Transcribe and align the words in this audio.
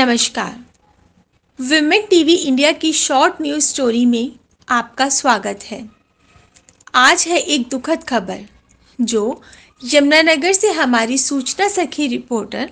नमस्कार। 0.00 0.64
Women 1.62 2.02
TV 2.02 2.34
India 2.34 2.72
की 2.72 2.92
short 2.92 3.34
news 3.42 3.66
story 3.66 4.06
में 4.06 4.32
आपका 4.68 5.08
स्वागत 5.08 5.60
है। 5.62 5.90
आज 6.94 7.24
है 7.28 7.38
एक 7.38 7.68
दुखद 7.68 8.04
खबर, 8.04 8.40
जो 9.00 9.42
यमुनानगर 9.84 10.52
से 10.52 10.70
हमारी 10.70 11.18
सूचना 11.18 11.68
सखी 11.68 12.06
रिपोर्टर 12.06 12.70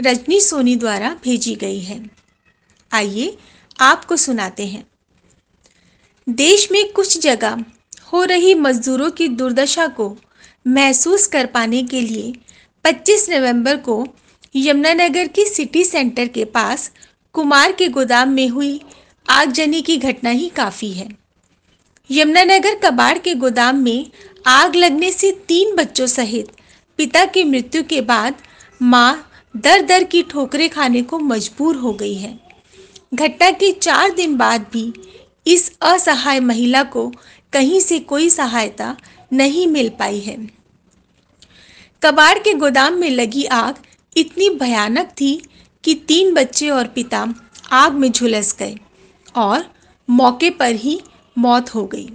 रजनी 0.00 0.40
सोनी 0.40 0.76
द्वारा 0.76 1.16
भेजी 1.24 1.54
गई 1.54 1.80
है। 1.80 2.10
आइए 2.92 3.38
आपको 3.80 4.16
सुनाते 4.16 4.66
हैं। 4.66 4.86
देश 6.28 6.72
में 6.72 6.92
कुछ 6.92 7.18
जगह 7.18 7.64
हो 8.12 8.24
रही 8.24 8.54
मजदूरों 8.54 9.10
की 9.10 9.28
दुर्दशा 9.28 9.86
को 9.86 10.16
महसूस 10.66 11.26
कर 11.26 11.46
पाने 11.46 11.82
के 11.82 12.00
लिए 12.00 12.32
25 12.84 13.30
नवंबर 13.30 13.76
को 13.76 14.06
यमुनानगर 14.54 15.26
की 15.26 15.44
सिटी 15.44 15.84
सेंटर 15.84 16.28
के 16.28 16.44
पास 16.44 16.90
कुमार 17.34 17.72
के 17.72 17.88
गोदाम 17.88 18.28
में 18.28 18.48
हुई 18.48 18.80
आगजनी 19.26 19.82
की 19.82 19.96
घटना 19.96 20.30
ही 20.30 20.48
काफ़ी 20.48 20.90
है। 20.92 21.08
यमुनानगर 22.10 22.74
कबाड़ 22.74 23.18
के 23.18 23.34
गोदाम 23.34 23.76
में 23.76 24.06
आग 24.46 24.74
लगने 24.76 25.10
से 25.10 25.30
तीन 25.48 25.74
बच्चों 25.76 26.06
सहित 26.06 26.48
पिता 26.98 27.24
की 27.24 27.44
मृत्यु 27.44 27.82
के 27.82 28.00
बाद 28.00 28.34
माँ 28.82 29.30
दर 29.54 29.82
दर 29.82 30.04
की 30.04 30.22
ठोकरें 30.22 30.68
खाने 30.70 31.02
को 31.02 31.18
मजबूर 31.18 31.76
हो 31.76 31.92
गई 31.92 32.14
है। 32.14 32.38
घटना 33.14 33.50
के 33.50 33.70
चार 33.72 34.10
दिन 34.10 34.36
बाद 34.36 34.66
भी 34.72 34.92
इस 35.46 35.72
असहाय 35.82 36.40
महिला 36.40 36.82
को 36.82 37.06
कहीं 37.52 37.80
से 37.80 37.98
कोई 38.00 38.28
सहायता 38.30 38.96
नहीं 39.32 39.66
मिल 39.66 39.88
पाई 39.98 40.18
है। 40.20 40.36
कबाड़ 42.02 42.38
के 42.38 42.54
गोदाम 42.54 42.94
में 42.94 43.10
लगी 43.10 43.44
आग 43.44 43.78
इतनी 44.20 44.48
भयानक 44.50 45.10
थी 45.20 45.34
कि 45.84 45.94
तीन 46.08 46.32
बच्चे 46.34 46.68
और 46.70 46.86
पिता 46.86 47.26
आग 47.72 47.92
में 47.92 48.10
झुलस 48.12 48.54
गए 48.58 48.74
और 49.34 49.64
मौके 50.08 50.50
पर 50.50 50.74
ही 50.74 51.00
मौत 51.36 51.74
हो 51.74 51.84
गई। 51.86 52.08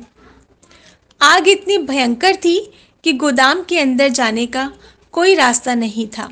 आग 1.22 1.48
इतनी 1.48 1.78
भयंकर 1.78 2.36
थी 2.36 2.60
कि 3.04 3.14
गोदाम 3.14 3.64
के 3.64 3.80
अंदर 3.80 4.10
जाने 4.10 4.46
का 4.46 4.72
कोई 5.14 5.36
रास्ता 5.36 5.76
नहीं 5.76 6.08
था। 6.08 6.30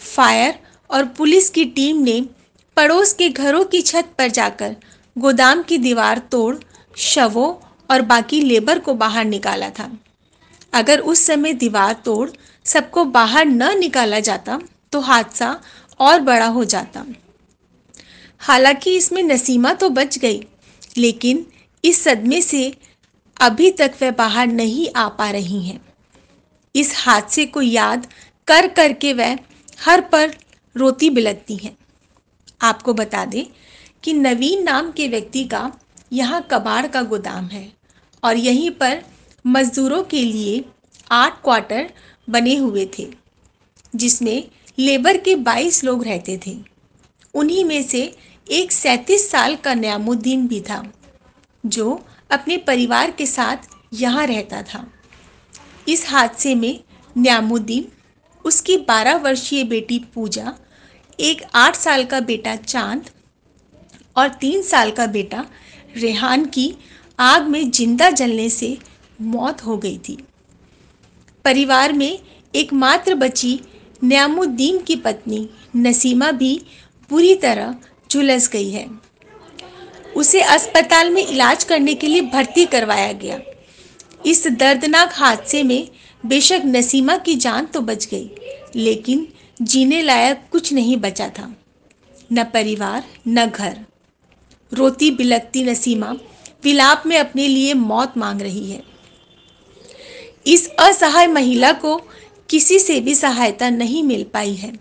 फायर 0.00 0.58
और 0.90 1.04
पुलिस 1.08 1.48
की 1.50 1.64
टीम 1.64 2.02
ने 2.02 2.20
पड़ोस 2.76 3.12
के 3.12 3.28
घरों 3.28 3.64
की 3.64 3.80
छत 3.82 4.08
पर 4.18 4.28
जाकर 4.28 4.76
गोदाम 5.16 5.62
की 5.62 5.78
दीवार 5.78 6.18
तोड़, 6.30 6.56
शवों 6.96 7.54
और 7.90 8.02
बाकी 8.02 8.40
लेबर 8.40 8.78
को 8.78 8.94
बाहर 8.94 9.24
निकाला 9.24 9.70
था। 9.70 9.90
अगर 10.72 11.00
उस 11.00 11.26
समय 11.26 11.52
दीवार 11.52 11.92
तोड़ 12.04 12.28
सबको 12.66 13.04
बाहर 13.04 13.44
न 13.44 13.78
निकाला 13.78 14.20
जाता 14.20 14.58
तो 14.92 15.00
हादसा 15.00 15.60
और 16.00 16.20
बड़ा 16.20 16.46
हो 16.46 16.64
जाता। 16.66 17.04
हालाँकि 18.42 18.96
इसमें 18.96 19.22
नसीमा 19.22 19.72
तो 19.74 19.88
बच 19.90 20.18
गई, 20.18 20.42
लेकिन 20.96 21.44
इस 21.84 22.02
सदमे 22.04 22.40
से 22.42 22.72
अभी 23.40 23.70
तक 23.70 23.94
वह 24.02 24.10
बाहर 24.12 24.46
नहीं 24.48 24.88
आ 24.96 25.08
पा 25.10 25.30
रही 25.30 25.62
हैं। 25.62 25.80
इस 26.74 26.94
हादसे 26.96 27.46
को 27.46 27.62
याद 27.62 28.06
कर 28.48 28.68
कर 28.68 28.92
के 28.94 29.12
वह 29.12 29.38
हर 29.78 30.00
पर 30.02 30.34
रोती 30.76 31.10
बिलकती 31.10 31.56
हैं। 31.56 31.76
आपको 32.60 32.94
बता 32.94 33.24
दें 33.24 33.44
कि 34.04 34.12
नवीन 34.12 34.62
नाम 34.62 34.90
के 34.92 35.08
व्यक्ति 35.08 35.44
का 35.44 35.70
यहाँ 36.12 36.46
कबाड़ 36.50 36.86
का 36.86 37.02
गोदाम 37.02 37.46
है 37.46 37.70
और 38.22 38.36
यहीं 38.36 38.70
पर 38.72 39.02
मज़दूरों 39.44 40.02
के 40.04 40.22
लिए 40.22 40.64
आठ 41.10 41.42
क्वार्टर 41.42 41.90
बने 42.28 42.56
हुए 42.56 42.88
थे, 42.98 43.06
जिसमें 43.94 44.48
लेबर 44.78 45.16
के 45.16 45.34
22 45.36 45.82
लोग 45.84 46.04
रहते 46.04 46.38
थे। 46.46 46.56
उन्हीं 47.34 47.64
में 47.64 47.82
से 47.82 48.02
एक 48.46 48.72
सैंतीस 48.72 49.30
साल 49.30 49.56
का 49.56 49.74
न्यामुद्दीन 49.74 50.46
भी 50.48 50.60
था, 50.60 50.82
जो 51.64 52.04
अपने 52.30 52.56
परिवार 52.56 53.10
के 53.10 53.26
साथ 53.26 53.68
यहाँ 53.92 54.26
रहता 54.26 54.62
था। 54.62 54.86
इस 55.88 56.08
हादसे 56.08 56.54
में 56.54 56.80
न्यामुद्दीन, 57.16 57.86
उसकी 58.44 58.76
12 58.78 59.16
वर्षीय 59.16 59.64
बेटी 59.64 59.98
पूजा, 60.14 60.54
एक 61.18 61.42
आठ 61.54 61.76
साल 61.76 62.04
का 62.04 62.20
बेटा 62.20 62.56
चाँद 62.56 63.10
और 64.16 64.28
तीन 64.30 64.62
साल 64.62 64.90
का 64.90 65.06
बेटा 65.06 65.46
रेहान 65.96 66.44
की 66.46 66.74
आग 67.18 67.42
में 67.42 67.70
ज़िंदा 67.70 68.10
जलने 68.10 68.48
से 68.50 68.76
मौत 69.20 69.64
हो 69.64 69.76
गई 69.76 69.98
थी। 69.98 70.18
परिवार 71.44 71.92
में 71.92 72.18
एकमात्र 72.54 73.14
बची 73.14 73.60
न्यामुद्दीन 74.04 74.78
की 74.78 74.96
पत्नी 74.96 75.48
नसीमा 75.76 76.30
भी 76.32 76.60
पूरी 77.10 77.34
तरह 77.34 77.74
झुलस 78.10 78.48
गई 78.48 78.70
है। 78.70 78.86
उसे 80.16 80.40
अस्पताल 80.40 81.10
में 81.10 81.26
इलाज 81.26 81.64
करने 81.64 81.94
के 81.94 82.06
लिए 82.06 82.20
भर्ती 82.22 82.64
करवाया 82.66 83.12
गया। 83.12 83.40
इस 84.26 84.46
दर्दनाक 84.48 85.12
हादसे 85.14 85.62
में 85.62 85.88
बेशक 86.24 86.62
नसीमा 86.66 87.16
की 87.16 87.34
जान 87.36 87.66
तो 87.66 87.80
बच 87.80 88.06
गई, 88.06 88.30
लेकिन 88.76 89.26
जीने 89.62 90.02
लायक 90.02 90.42
कुछ 90.52 90.72
नहीं 90.72 90.96
बचा 90.96 91.28
था। 91.28 91.54
न 92.32 92.44
परिवार, 92.44 93.04
न 93.28 93.46
घर। 93.46 93.78
रोती 94.72 95.10
बिलकती 95.10 95.62
नसीमा 95.64 96.14
विलाप 96.64 97.02
में 97.06 97.18
अपने 97.18 97.46
लिए 97.48 97.74
मौत 97.74 98.16
मांग 98.18 98.40
रही 98.40 98.70
है। 98.70 98.82
इस 100.46 100.68
असहाय 100.70 101.26
महिला 101.26 101.72
को 101.74 102.00
किसी 102.50 102.78
से 102.78 103.00
भी 103.00 103.14
सहायता 103.14 103.70
नहीं 103.70 104.02
मिल 104.02 104.24
पाई 104.24 104.54
है। 104.54 104.72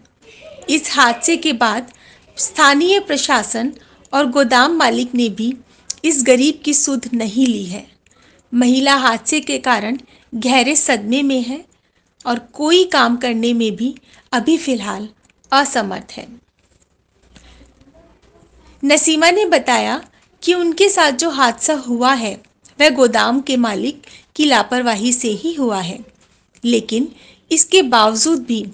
इस 0.69 0.91
हादसे 0.91 1.37
के 1.37 1.53
बाद 1.53 1.91
स्थानीय 2.37 2.99
प्रशासन 2.99 3.73
और 4.13 4.25
गोदाम 4.25 4.75
मालिक 4.75 5.15
ने 5.15 5.29
भी 5.29 5.53
इस 6.05 6.23
गरीब 6.23 6.61
की 6.65 6.73
सुध 6.73 7.09
नहीं 7.13 7.47
ली 7.47 7.65
है। 7.65 7.87
महिला 8.53 8.95
हादसे 8.95 9.39
के 9.39 9.57
कारण 9.57 9.97
गहरे 10.35 10.75
सदमे 10.75 11.21
में 11.21 11.41
है 11.41 11.65
और 12.25 12.39
कोई 12.39 12.83
काम 12.85 13.17
करने 13.17 13.53
में 13.53 13.75
भी 13.75 13.95
अभी 14.31 14.57
फ़िलहाल 14.57 15.09
असमर्थ 15.51 16.11
है। 16.11 16.27
नसीमा 18.83 19.31
ने 19.31 19.45
बताया 19.45 20.03
कि 20.43 20.53
उनके 20.53 20.89
साथ 20.89 21.11
जो 21.11 21.29
हादसा 21.29 21.73
हुआ 21.73 22.13
है, 22.13 22.41
वह 22.81 22.89
गोदाम 22.89 23.41
के 23.41 23.57
मालिक 23.57 24.01
की 24.35 24.45
लापरवाही 24.45 25.13
से 25.13 25.27
ही 25.27 25.53
हुआ 25.53 25.81
है। 25.81 25.99
लेकिन 26.65 27.15
इसके 27.51 27.81
बावजूद 27.81 28.43
भी 28.43 28.65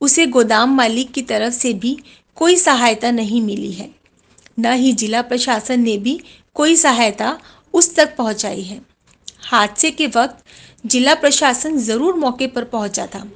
उसे 0.00 0.26
गोदाम 0.26 0.74
मालिक 0.74 1.10
की 1.12 1.22
तरफ़ 1.22 1.54
से 1.54 1.72
भी 1.74 1.96
कोई 2.36 2.56
सहायता 2.56 3.10
नहीं 3.10 3.40
मिली 3.42 3.72
है। 3.72 3.88
न 4.58 4.72
ही 4.72 4.92
जिला 4.92 5.22
प्रशासन 5.22 5.80
ने 5.80 5.96
भी 5.98 6.20
कोई 6.56 6.76
सहायता 6.76 7.38
उस 7.74 7.94
तक 7.94 8.16
पहुंचाई 8.16 8.62
है। 8.62 8.80
हादसे 9.42 9.90
के 9.90 10.06
वक्त 10.06 10.44
जिला 10.86 11.14
प्रशासन 11.14 11.78
ज़रूर 11.78 12.14
मौके 12.14 12.46
पर 12.46 12.64
पहुँचा 12.64 13.06
था, 13.06 13.26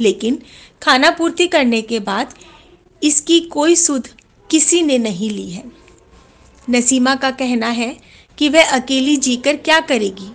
लेकिन 0.00 0.38
खाना 0.82 1.10
पूर्ति 1.10 1.46
करने 1.46 1.80
के 1.82 2.00
बाद 2.00 2.34
इसकी 3.02 3.40
कोई 3.48 3.76
सुध 3.76 4.08
किसी 4.50 4.82
ने 4.82 4.98
नहीं 4.98 5.30
ली 5.30 5.50
है। 5.50 5.64
नसीमा 6.68 7.14
का 7.14 7.30
कहना 7.32 7.68
है 7.68 7.96
कि 8.38 8.48
वह 8.48 8.70
अकेली 8.72 9.16
जीकर 9.16 9.56
क्या 9.56 9.80
करेगी? 9.80 10.30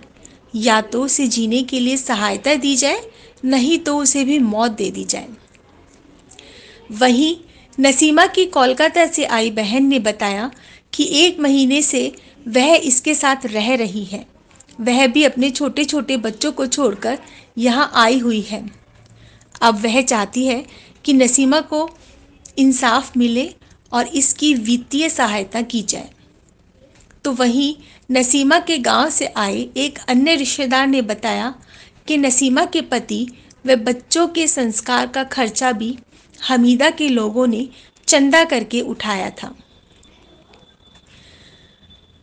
या 0.54 0.80
तो 0.82 1.02
उसे 1.02 1.26
जीने 1.26 1.62
के 1.62 1.80
लिए 1.80 1.96
सहायता 1.96 2.54
दी 2.56 2.74
जाए 2.76 3.00
नहीं 3.44 3.78
तो 3.78 3.96
उसे 3.98 4.24
भी 4.24 4.38
मौत 4.38 4.70
दे 4.70 4.90
दी 4.90 5.04
जाए। 5.04 5.28
वहीं 6.90 7.36
नसीमा 7.78 8.26
की 8.26 8.44
कोलकाता 8.46 9.06
से 9.06 9.24
आई 9.24 9.50
बहन 9.50 9.84
ने 9.84 9.98
बताया 9.98 10.50
कि 10.92 11.04
एक 11.16 11.40
महीने 11.40 11.82
से 11.82 12.12
वह 12.48 12.74
इसके 12.74 13.14
साथ 13.14 13.46
रह 13.46 13.74
रही 13.74 14.04
है। 14.04 14.24
वह 14.80 15.06
भी 15.06 15.24
अपने 15.24 15.50
छोटे 15.50 15.84
छोटे 15.84 16.16
बच्चों 16.16 16.52
को 16.52 16.66
छोड़कर 16.66 17.18
यहाँ 17.58 17.90
आई 17.94 18.18
हुई 18.18 18.40
है। 18.40 18.70
अब 19.62 19.82
वह 19.82 20.00
चाहती 20.02 20.46
है 20.46 20.64
कि 21.04 21.12
नसीमा 21.12 21.60
को 21.60 21.88
इंसाफ 22.58 23.16
मिले 23.16 23.54
और 23.92 24.06
इसकी 24.06 24.54
वित्तीय 24.54 25.08
सहायता 25.08 25.62
की 25.62 25.82
जाए। 25.82 26.10
तो 27.24 27.32
वहीं 27.32 27.74
नसीमा 28.10 28.58
के 28.58 28.78
गाँव 28.78 29.10
से 29.10 29.26
आए 29.26 29.68
एक 29.76 29.98
अन्य 30.08 30.34
रिश्तेदार 30.34 30.86
ने 30.86 31.02
बताया 31.02 31.54
कि 32.08 32.16
नसीमा 32.16 32.64
के 32.64 32.80
पति 32.82 33.26
व 33.66 33.76
बच्चों 33.76 34.26
के 34.28 34.46
संस्कार 34.48 35.06
का 35.06 35.24
खर्चा 35.26 35.72
भी 35.72 35.96
हमीदा 36.38 36.90
के 36.90 37.08
लोगों 37.08 37.46
ने 37.46 37.68
चंदा 38.08 38.44
करके 38.44 38.80
उठाया 38.82 39.30
था। 39.32 39.54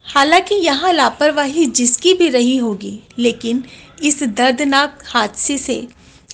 हालाँकि 0.06 0.56
यहाँ 0.56 0.92
लापरवाही 0.94 1.66
जिसकी 1.68 2.14
भी 2.14 2.30
रही 2.30 2.56
होगी, 2.58 3.00
लेकिन 3.20 3.64
इस 4.04 4.24
दर्दनाक 4.24 5.04
हादसे 5.06 5.58
से 5.58 5.76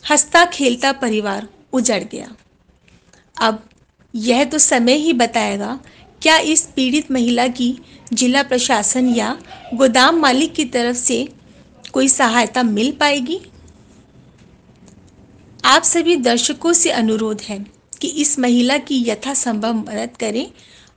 हंसता 0.09 0.45
खेलता 0.45 0.91
परिवार 0.93 1.47
उजड़ 1.73 2.03
गया। 2.03 2.29
अब 3.37 3.63
यह 4.13 4.43
तो 4.45 4.57
समय 4.57 4.95
ही 4.95 5.13
बताएगा, 5.13 5.79
क्या 6.21 6.37
इस 6.37 6.65
पीड़ित 6.75 7.11
महिला 7.11 7.47
की 7.49 7.77
जिला 8.13 8.43
प्रशासन 8.43 9.07
या 9.09 9.37
गोदाम 9.73 10.19
मालिक 10.19 10.53
की 10.53 10.65
तरफ़ 10.65 10.97
से 10.97 11.27
कोई 11.89 12.07
सहायता 12.09 12.63
मिल 12.63 12.91
पाएगी? 12.91 13.39
आप 15.65 15.83
सभी 15.83 16.15
दर्शकों 16.15 16.73
से 16.73 16.91
अनुरोध 16.91 17.41
है 17.41 17.65
कि 18.01 18.07
इस 18.07 18.39
महिला 18.39 18.77
की 18.77 19.09
यथासंभव 19.09 19.73
मदद 19.73 20.17
करें 20.19 20.51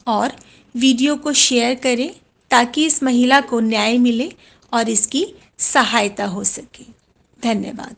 और 0.07 0.33
वीडियो 0.77 1.17
को 1.17 1.33
शेयर 1.33 1.75
करें 1.75 2.11
ताकि 2.51 2.87
इस 2.87 3.03
महिला 3.03 3.41
को 3.41 3.61
न्याय 3.61 3.99
मिले 3.99 4.33
और 4.73 4.89
इसकी 4.89 5.27
सहायता 5.59 6.25
हो 6.25 6.45
सके। 6.45 6.85
धन्यवाद। 7.43 7.97